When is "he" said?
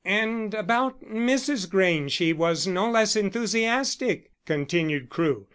2.15-2.33